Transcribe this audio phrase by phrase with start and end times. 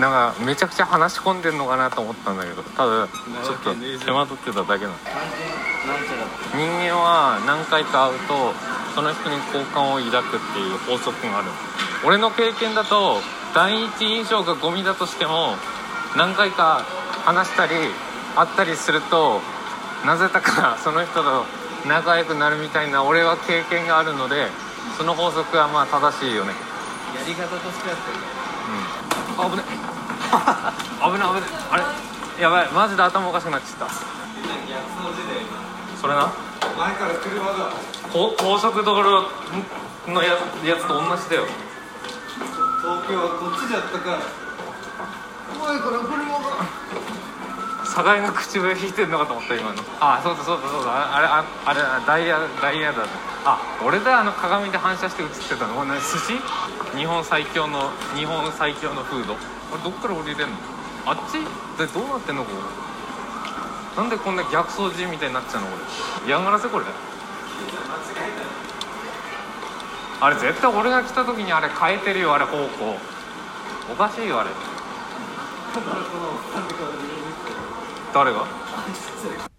[0.00, 4.96] なんかめちゃくちゃ話し込んでんのかなと思ったんだけどただちょっと手間取ってただけなの
[6.52, 8.52] 人間は何回か会うと
[8.94, 11.48] その人に好感を抱くっていう法則がある。
[12.04, 13.18] 俺の経験だと
[13.54, 15.54] 第一印象がゴミだとしても
[16.16, 16.84] 何回か
[17.24, 17.74] 話したり
[18.36, 19.40] 会ったりすると
[20.04, 21.44] なぜだかその人と
[21.88, 24.48] 仲良くなるみたいな俺は経験があるので
[24.98, 26.52] その法則はまあ正しいよね。
[27.16, 29.62] やり方としてはうんあ危ね。
[29.64, 32.68] 危ない危ないあれやばい。
[32.68, 33.94] マジで頭おかしくなっちゃった。
[36.00, 36.32] それな？
[36.76, 37.72] 前から車が。
[38.12, 39.28] こ高速道路
[40.10, 40.30] のや
[40.64, 41.46] やつと同じだよ。
[42.82, 44.18] 東京はこっちだったから。
[45.58, 46.40] 前から車が
[47.94, 49.78] 酒井が口笛弾いてんのかと思った今の。
[50.00, 51.14] あそうだそうだそうだ。
[51.14, 53.08] あれああれダイヤダイヤだね。
[53.46, 56.34] あ俺だあの鏡で反射して映ってたのこれ何寿司？
[56.98, 59.34] 日本最強の日本最強のフード。
[59.34, 59.36] あ
[59.76, 60.56] れどっから降りれんの？
[61.06, 61.38] あっち？
[61.78, 62.50] でどうなってんのこ
[63.94, 64.02] こ？
[64.02, 65.76] なんでこんな逆走人みたいになっちゃうのこ
[66.26, 66.26] れ？
[66.26, 66.86] 嫌がらせこれ？
[70.20, 72.98] あれ絶対俺が来た時にあれ変えてるよあれ方向。
[73.92, 74.50] おかしいよあれ。
[78.14, 79.53] 誰が？